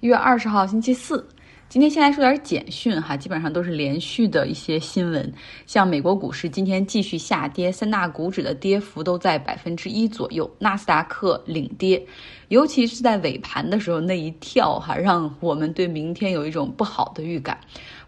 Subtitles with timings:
[0.00, 1.26] 一月二十号星期四，
[1.70, 5.32] 今天先来说点简讯哈，基本上都是连续的一些新闻。
[5.66, 12.06] 像美国股市今天继续下跌，三大股指的跌幅都在百分之一左右，纳斯达克领跌，
[12.48, 17.58] 尤其是在尾盘的时候那一跳哈，让我们对明天有一种不好的预感。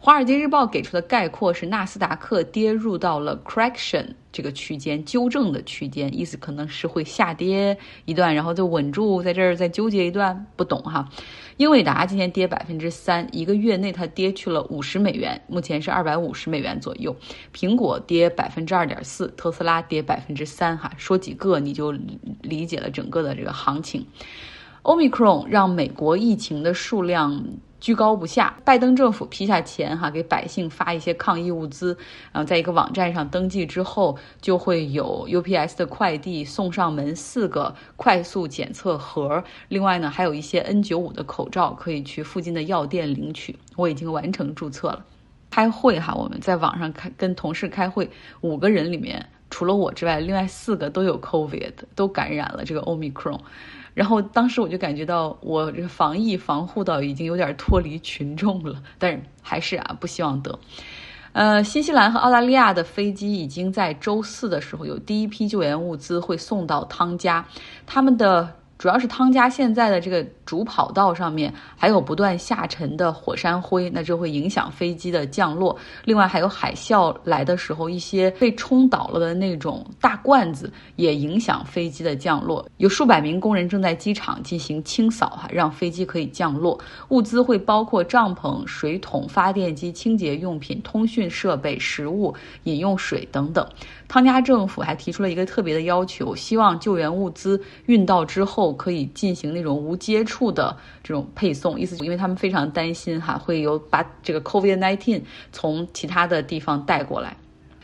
[0.01, 11.09] 华尔街日报给出的概括是，纳斯达克跌入到了 correction 这个区间，纠正的区间，意思可能是会下跌一段，然后就稳住在这儿再纠结一段，不懂哈。
[11.57, 17.17] 英伟达今天跌百分之三，一个月内它跌去了五十美元，目前是二百五十美元左右。
[17.53, 21.93] 苹果跌百分之二点四，特斯拉跌百分之三，哈，说几个你就
[22.41, 24.07] 理解了整个的这个行情。
[24.83, 27.45] 欧米克戎让美国疫情的数量。
[27.81, 31.97] 居高不下，拜登政府批下钱哈，给百姓发一些抗疫物资，
[32.33, 39.43] 然后在一个网站上登记之后，就会有 UPS 的快递送上门四个快速检测盒。
[39.69, 43.57] 另外呢，还有一些 N95 的口罩，可以去附近的药店领取。
[43.77, 45.05] 我已经完成注册了。
[45.51, 48.11] 开会哈，我们在网上开跟同事开会，
[48.43, 53.41] 五个人里面除了我之外，另外四个都有 COVID，都感染了这个 Omicron。
[53.95, 60.59] 然后当时我就感觉到，我这个防疫防护到已经有点脱离群众了，但是还是啊，不希望得。
[61.33, 67.47] 呃，新西兰和澳大利亚的飞机已经在周四的时候有第一批救援物资会送到汤加，
[67.87, 68.55] 他们的。
[68.79, 75.77] 主要是汤加现在的这个主跑道上面还有不断下沉的火山灰，那就会影响飞机的降落。
[76.05, 82.65] 另外还有海啸来的时候，一些被冲倒了的那种大罐子也影响飞机的降落。
[82.77, 86.79] 有数百名工人正在机场进行清扫，哈，让飞机可以降落。
[87.09, 93.67] 物资会包括帐篷、水桶、发电机、清洁用品、通讯设备、食物、饮用水等等。
[94.07, 107.37] 汤加政府还提出了一个特别的要求，希望救援物资运到之后可以进行那种无接触的这种配送，意思因为他们非常担心哈会有把这个 COVID-19 从其他的地方带过来。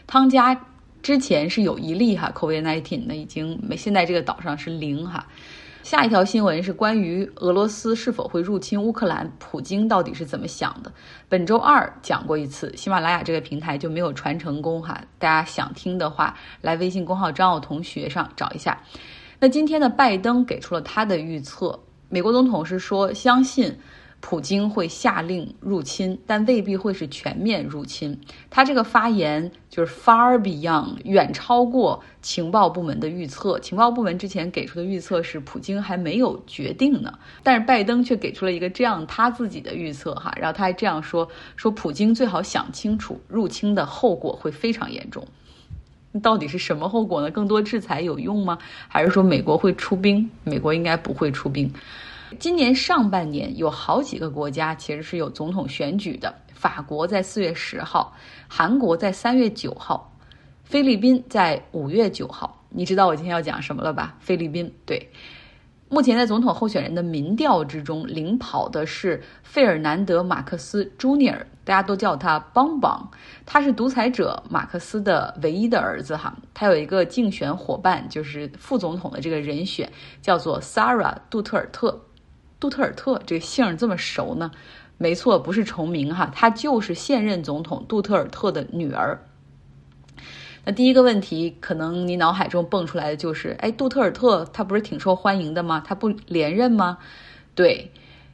[0.06, 0.58] 汤加
[1.02, 5.26] 之前是有一例哈 COVID-19，那已经没现在这个岛上是零哈。
[5.82, 10.90] 下一条新闻是关于俄罗斯是否会入侵乌克兰，普京到底是怎么想的？
[11.28, 14.98] 本周二讲过一次，喜马拉雅这个平台就没有传成功哈。
[15.18, 18.80] 大家想听的话，来微信公号张奥同学上找一下。
[19.44, 21.78] 那今天的拜登给出了他的预测，
[22.08, 23.76] 美国总统是说相信。
[24.22, 28.18] 普京会下令入侵，但未必会是全面入侵。
[28.48, 33.58] 他这个发言就是 far beyond，远超过情报部门的预测。
[33.58, 37.12] 情报部门之前给出的预测是普京还没有决定呢，
[37.42, 40.32] 但是拜登却给出了一个这样他自己的预测哈。
[40.40, 45.22] 然后他还这样说：说普京最好想清楚，入侵的后果会非常严重。
[46.22, 47.30] 到底是什么后果呢？
[47.30, 48.58] 更多制裁有用吗？
[48.88, 50.28] 还是说美国会出兵？
[50.44, 51.72] 美国应该不会出兵。
[52.38, 56.34] 今年上半年有好几个国家其实是有总统选举的。
[56.52, 58.12] 法国在四月十号，
[58.48, 60.10] 韩国在三月九号，
[60.62, 62.64] 菲律宾在五月九号。
[62.70, 64.16] 你知道我今天要讲什么了吧？
[64.18, 65.10] 菲律宾对，
[65.88, 73.08] 目前在总统候选人的民调之中领跑的是费尔南德·马克思 Jr.，大家都叫他邦邦。
[73.46, 76.34] 他是独裁者马克思的唯一的儿子哈。
[76.52, 79.88] 他有一个竞选伙伴，就是副总统的这个人选
[80.20, 82.00] 叫做 Sara 杜特尔特。
[82.58, 84.50] 杜特尔特这个姓这么熟呢？
[84.96, 89.20] 没错，不是重名哈，她就是现任总统杜特尔特的女儿。
[90.66, 95.82] 那第一个问题，可能你脑海中蹦出来的就是：哎，杜特尔特他不是挺受欢迎的吗？
[95.86, 96.96] 他不连任吗？
[97.54, 97.90] 对，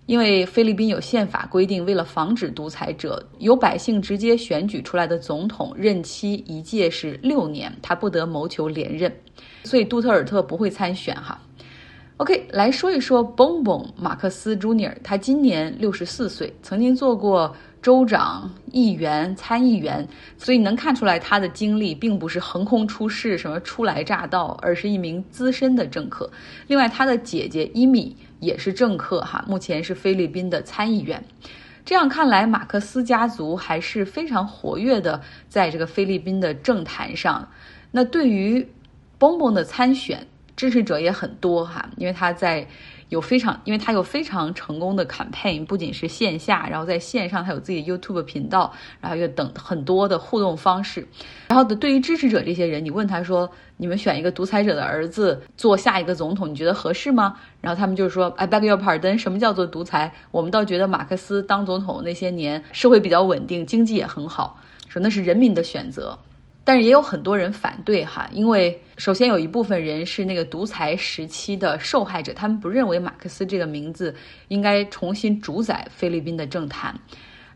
[0.06, 9.12] 因为菲律宾有宪法规定，为了防止独裁者由百姓直接选举出来的总统任期一届是六年，他不得谋求连任，
[9.64, 11.40] 所以杜特尔特不会参选哈。
[12.18, 26.30] OK，来说一说 Bonbon 马克思 Jr.，他今年六十四岁，曾经做过州长、议员、参议员，所以能看出来他的经历并不是横空出世，什么初来乍到，而是一名资深的政客。
[26.66, 31.24] 另外，他的姐姐伊米也是政客哈，目前是菲律宾的参议员。
[31.82, 35.18] 这样看来，马克思家族还是非常活跃的，
[35.48, 37.48] 在这个菲律宾的政坛上。
[37.90, 38.68] 那对于
[39.16, 42.68] 蹦蹦的参选，支持者也很多哈，因为他在
[43.10, 51.06] 有非常，因为他有非常成功的 campaign，不仅是线下，然后在线上他有自己 YouTube 频道，然后又等很多的互动方式。
[51.48, 57.36] 然后对于支持者这些人，你问他说，你们选一个独裁者的儿子做下一个总统，你觉得合适吗？
[57.60, 60.14] 然后他们就说，I beg your pardon，什么叫做独裁？
[60.30, 66.16] 我们倒觉得马克思当总统那些年，社会比较稳定，经济也很好，说那是人民的选择。
[66.70, 74.14] 但是也有很多人反对哈，因为首先有一部分人是那个独裁时期的受害者，他们不认为马克思这个名字
[74.46, 76.94] 应该重新主宰菲律宾的政坛，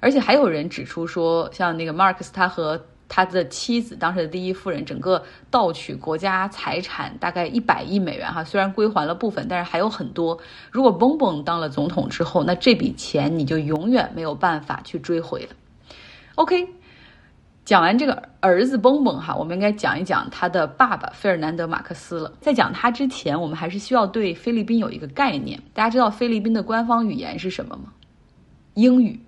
[0.01, 10.37] 而且还有人指出说，像那个马克思他和他的妻子当时的第一夫人，整个盗取国家财产大概一百亿美元哈，虽然归还了部分，但是还有很多。
[10.73, 15.51] 如果蹦蹦当了总统之后，那这笔钱你就永远没有办法去追回了。
[16.35, 16.67] OK。
[17.65, 22.31] 讲完这个儿子蹦蹦哈，我们应该讲一讲他的爸爸费尔南德马克思了。
[22.41, 25.59] 在讲他之前，我们还是需要对菲律宾有一个概念。
[25.73, 27.85] 大家知道菲律宾的官方语言是什么吗？
[28.75, 29.19] 英语。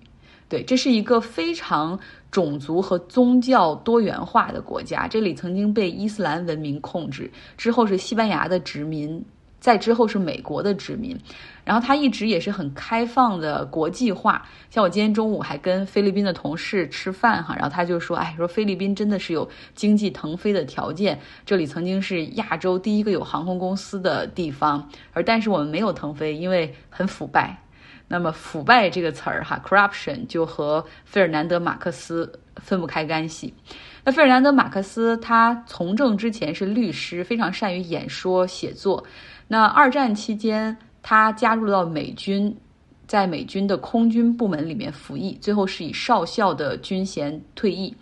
[0.49, 1.99] 对，这是一个非常
[2.31, 5.07] 种族和宗教多元化的国家。
[5.07, 9.21] 这里曾经被伊斯兰文明控制，之后是西班牙的殖民。
[9.59, 11.17] 在之后是美国的殖民，
[11.65, 14.47] 然后他一直也是很开放的国际化。
[14.69, 27.57] 像我今天中午还跟菲律宾的同事吃饭哈，然后他就说：“哎，说菲律宾真的是有经济腾飞的条件，这里曾经是亚洲第一个有航空公司的地方，而但是我们没有腾飞，因为很腐败。
[28.07, 33.53] 那么腐败这个词儿哈，corruption 就和费尔南德马克思分不开干系。
[34.05, 39.03] 那费尔南德马克思他从政之前是律师，非常善于演说写作。”
[39.47, 42.55] 那二战期间，他加入到美军，
[43.07, 47.95] 在美军的空军部门里面服役，最后是以少校的军衔退役。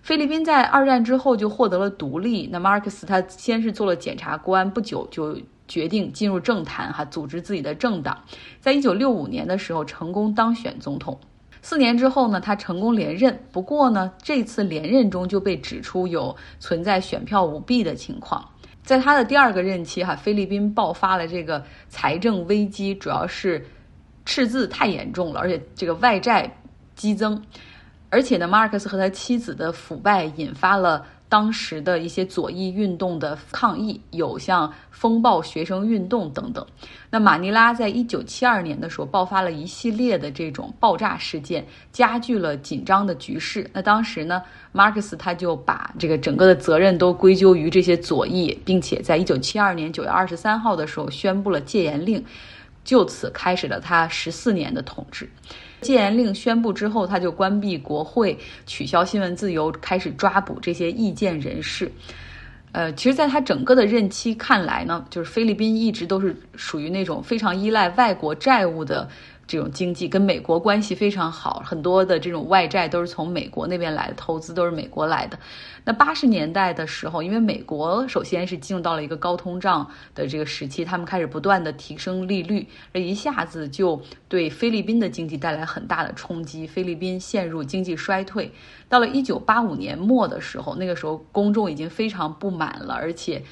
[0.00, 2.48] 菲律宾在二战之后就获得了独立。
[2.50, 8.18] 那马尔克斯他先是做了检察官，不久就决定进入政坛，哈，组织自己的政党。
[8.58, 11.18] 在一九六五年的时候，成功当选总统。
[11.60, 13.38] 四年之后呢，他成功连任。
[13.52, 18.42] 不过呢，这次连任中就被指出有存在选票舞弊的情况。
[18.88, 23.62] 在他的第二个任期，哈，菲律宾爆发了这个财政危机，主要是
[24.24, 26.50] 赤字太严重了，而且这个外债
[26.94, 27.44] 激增，
[28.08, 31.04] 而且呢，马尔克斯和他妻子的腐败引发了。
[31.28, 36.66] 当时的一些左翼运动的抗议，有像风暴学生运动等等。
[37.10, 43.68] 那马尼拉在一九七二年的时候爆发了一系列的这种爆炸事件，加剧了紧张的局势。
[43.72, 44.42] 那当时呢，
[44.72, 52.24] 马克思他就把这个整个的责任都归咎于这些左翼，并且在一九七二年九月二十三号的时候宣布了戒严令，
[52.88, 55.28] 就此开始了他十四年的统治。
[55.82, 61.92] 戒严令宣布之后，他就关闭国会，取消新闻自由，开始抓捕这些意见人士。
[62.72, 69.06] 呃，其实，在他整个的任期看来呢，就是菲律宾一直都是属于那种非常依赖外国债务的。
[69.48, 75.38] 这种经济跟美国关系非常好，很多的这种外债都是从美国那边来的，投资都是美国来的。
[75.84, 88.52] 那八十年代的时候，因为美国首先是进入到了一个高通胀的这个时期，他们开始不断的提升利率，这一下子就对菲律宾的经济带来很大的冲击，菲律宾陷入经济衰退。
[88.90, 93.42] 到了一九八五年末的时候，那个时候公众已经非常不满了，而且。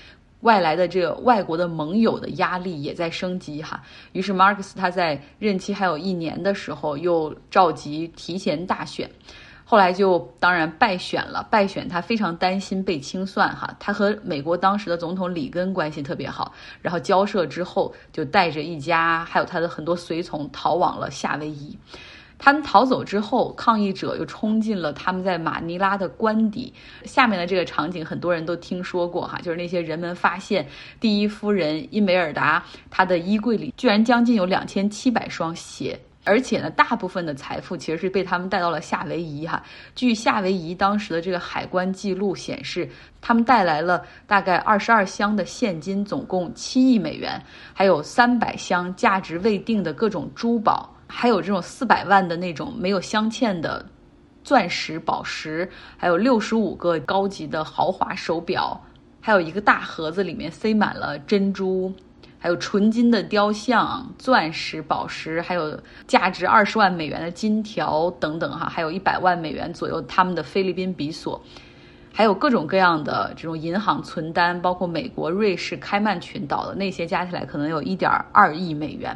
[0.40, 9.10] 外来的这个外国的盟友的压力也在升级哈，于是马克思他在任期还有一年的时候又召集提前大选，
[9.64, 11.42] 后来就当然败选了。
[11.50, 21.76] 败选他非常担心被清算哈，他和美国当时的总统里根关系特别好，然后交涉之后就带着一家还有他的很多随从逃往了夏威夷。
[22.38, 26.72] 他们逃走之后，抗议者又冲进了他们在马尼拉的官邸。
[27.04, 30.66] 下面的这个场景，很多人都听说过哈，就是那些人们发现
[31.00, 39.62] 第一夫人伊梅尔达她的衣柜里居然将近有两千七百双鞋，而且呢，大部分的财富其实是被他们带到了夏威夷哈。
[39.94, 42.88] 据夏威夷当时的这个海关记录显示，
[43.20, 50.92] 他们带来了大概二十二箱的现金，总共七亿美元，还有三百箱价值未定的各种珠宝。
[51.08, 53.86] 还有这种四百万的那种没有镶嵌的
[54.42, 58.80] 钻石、宝石，还有六十五个高级的豪华手表，
[59.20, 61.92] 还有一个大盒子里面塞满了珍珠，
[62.38, 71.42] 还有纯金的雕像、钻石、宝石，还有价值二十万美元的金条等等哈，还有一百万美元左右他们的菲律宾比索。
[72.16, 79.14] 还有各种各样的这种银行存单，包括美国、瑞士、开曼群岛的那些加起来可能有一点二亿美元，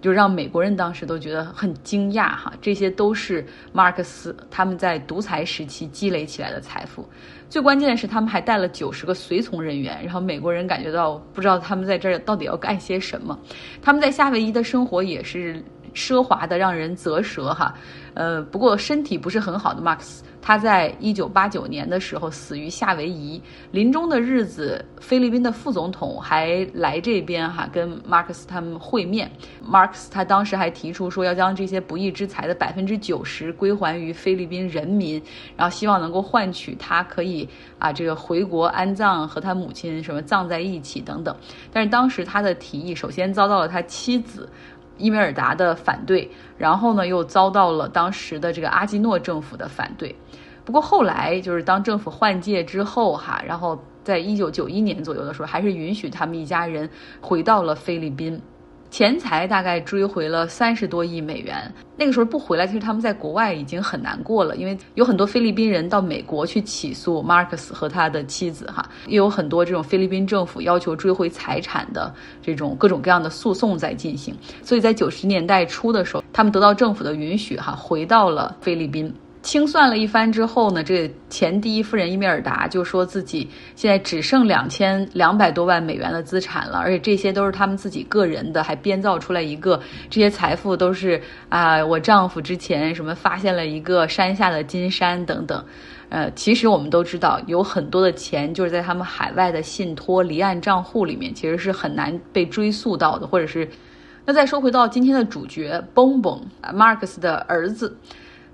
[0.00, 2.50] 就让美国人当时都觉得很惊讶哈。
[2.62, 7.06] 这些都是马尔克斯他们在独裁时期积累起来的财富。
[7.50, 13.38] 最关键的是，他们还带了九十个随从人员，然后美国人感觉到不知道他们在这儿到底要干些什么。
[13.82, 15.62] 他们在夏威夷的生活也是
[15.94, 17.74] 奢华的让人啧舌哈。
[18.14, 23.40] 呃，不过身体不是很好的马克思，他在一九八九年的时候死于夏威夷。
[23.70, 29.30] 临终的日子，菲律宾的副总统还来这边哈，跟马克思他们会面。
[29.62, 35.22] 马克思他当时还提出说，要将这些不义之财的百分之九十归还于菲律宾人民，
[35.56, 41.36] 然后希望能够换取他可以啊这个回国安葬和他母亲什么葬在一起等等。
[41.72, 44.48] 但是当时他的提议首先遭到了他妻子。
[44.98, 50.14] 伊梅尔达的反对，然后呢，又遭到了当时的这个阿基诺政府的反对。
[50.64, 56.90] 不过后来，就是当政府换届之后，哈，然后在一九九一年左右的时候，还是允许他们一家人
[57.22, 58.38] 回到了菲律宾。
[58.90, 61.72] 钱财大概追回了三十多亿美元。
[61.96, 74.34] 那个时候不回来，其实他们在国外已经很难过了，因为有很多菲律宾人到美国去起诉马克思和他的妻子，哈，也有很多这种菲律宾政府要求追回财产的这种各种各样的诉讼在进行。
[74.62, 79.12] 所以在九十年代初的时候，他们得到政府的允许，哈，回到了菲律宾。
[79.48, 95.64] 清算了一番之后呢，这前第一夫人伊米尔达就说自己现在只剩两千两百多万美元的资产了，而且这些都是他们自己个人的，还编造出来一个这些财富都是啊，我丈夫之前什么发现了一个山下的金山等等。
[96.10, 103.66] 呃，其实我们都知道，有很多的钱就是在他们海外的信托离岸账户里面，其实是很难被追溯到的，或者是
[104.26, 107.96] 那再说回到今天的主角蹦蹦啊，马克思的儿子。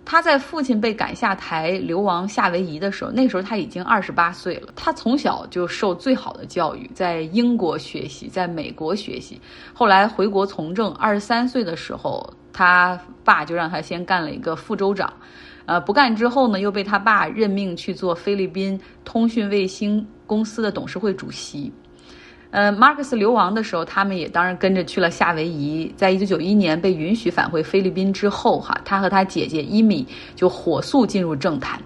[0.04, 4.68] 他在父亲被赶下台流亡夏威夷的时候，那时候他已经二十八岁了。
[4.76, 9.40] 他从小就受最好的教育，在英国学习，在美国学习。
[9.73, 15.12] 后来回国从政，二十三岁的时候，他爸就让他先干了一个副州长。
[15.66, 21.73] 呃，不干之后呢，又被他爸任命去做菲律宾通讯卫星公司的董事会主席。
[22.54, 25.92] 呃，马克思流亡的时候，他们也当然跟着去了夏威夷。
[25.96, 30.06] 在一九九一年被允许返回菲律宾之后，哈，他和他姐姐伊米
[30.37, 31.82] 就火速进入政坛。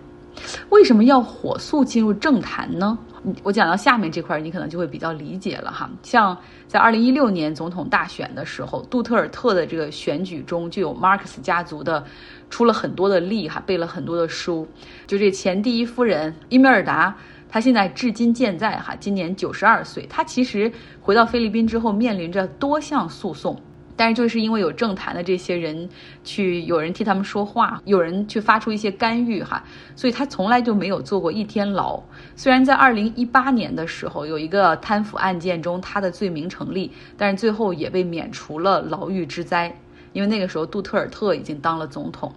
[0.68, 2.98] 为什么要火速进入政坛呢？
[3.42, 5.88] 我讲到下面这块，你可能就会比较理解了哈。
[6.02, 12.04] 像在二零一六年总统大选的时候，杜特尔特的这个选举中，就有马克思家族的
[12.50, 14.68] 出了很多的力哈，背了很多的书。
[15.06, 17.16] 就这前第一夫人伊梅尔达。
[17.48, 20.06] 他现在至今健在，哈，今年九十二岁。
[20.08, 23.58] 他其实回到菲律宾之后，面临着多项诉讼，
[23.96, 25.88] 但是就是因为有政坛的这些人
[26.22, 29.64] 去，有人替他们说话，有人去发出一些干预，哈，
[29.96, 31.98] 所以他从来就没有坐过一天牢。
[32.36, 39.74] 虽然在二零一八年的时候有一个贪腐案件中他的罪名成立，但是最后也被免除了牢狱之灾，
[40.12, 42.30] 因为那个时候杜特尔特已经当了总统。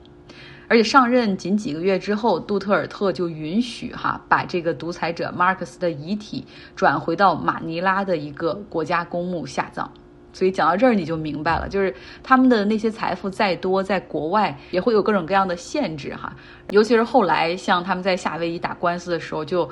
[0.71, 6.45] 而且上任仅几个月之后，杜特尔特就允许哈把这个独裁者马克思的遗体
[6.77, 9.91] 转回到马尼拉的一个国家公墓下葬。
[10.31, 16.33] 所以讲到这儿你就明白了，就是他们的那些财富再多，在国外也会有各种各样的限制哈。
[16.69, 19.69] 尤其是后来像他们在夏威夷打官司的时候，就。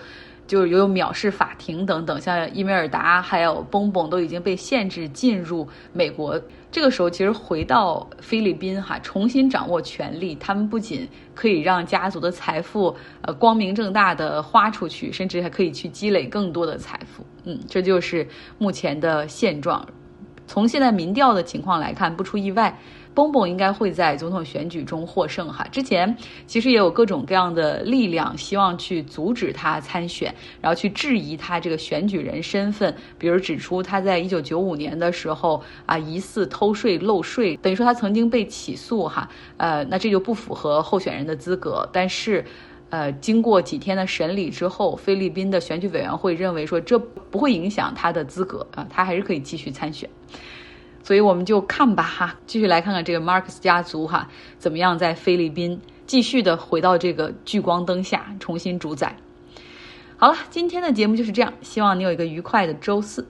[0.50, 6.42] 就是有藐视法庭等等，像伊梅尔达还有蹦蹦都已经被限制进入美国。
[6.72, 17.24] 这个时候，其实回到菲律宾哈，重新掌握权力，他们不仅可以让家族的财富呃光明正大的花出去，甚至还可以去积累更多的财富。
[17.44, 18.28] 嗯，这就是
[18.58, 19.88] 目前的现状。
[20.48, 22.76] 从现在民调的情况来看，不出意外。
[23.14, 25.68] 蹦蹦应该会在总统选举中获胜哈。
[25.72, 26.16] 之前
[26.48, 39.30] 其实也有各种各样的力量希望去阻止他参选，然后去质疑他这个选举人身份，比如指出他在一九九五年的时候啊疑似偷税漏税，等于说他曾经被起诉哈。
[39.58, 41.88] 呃，那这就不符合候选人的资格。
[41.92, 42.46] 但是，
[42.90, 50.10] 呃，经过几天的审理之后，菲律宾的选举委员会认为说这不会影响他的资格啊，他还是可以继续参选。
[51.02, 54.28] 所以我们就看吧哈，继续来看看这个马克思家族哈
[54.58, 59.16] 怎么样在菲律宾继续的回到这个聚光灯下重新主宰。
[60.18, 63.28] 好了，今天的节目就是这样，希望你有一个愉快的周四。